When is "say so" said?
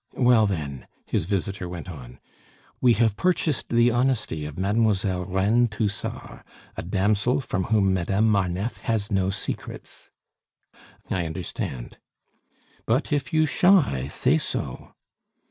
14.07-14.95